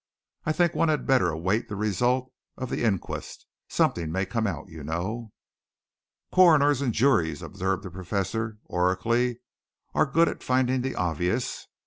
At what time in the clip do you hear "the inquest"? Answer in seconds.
2.71-3.45